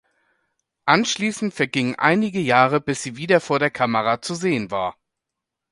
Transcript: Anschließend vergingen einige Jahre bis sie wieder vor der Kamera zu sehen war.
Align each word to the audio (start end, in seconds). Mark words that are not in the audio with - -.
Anschließend 0.85 1.53
vergingen 1.53 1.93
einige 1.93 2.39
Jahre 2.39 2.81
bis 2.81 3.03
sie 3.03 3.17
wieder 3.17 3.39
vor 3.39 3.59
der 3.59 3.69
Kamera 3.69 4.19
zu 4.19 4.33
sehen 4.33 4.71
war. 4.71 4.97